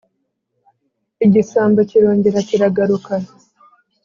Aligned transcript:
igisambo 1.25 1.79
kirongera 1.89 2.39
kiragaruka; 2.47 3.13